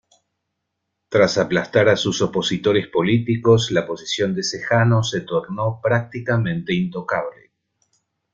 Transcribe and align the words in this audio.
Tras 1.09 1.37
aplastar 1.37 1.87
a 1.87 1.95
sus 1.95 2.23
opositores 2.23 2.87
políticos, 2.87 3.69
la 3.69 3.85
posición 3.85 4.33
de 4.33 4.41
Sejano 4.41 5.03
se 5.03 5.21
tornó 5.21 5.79
prácticamente 5.79 6.73
intocable. 6.73 7.51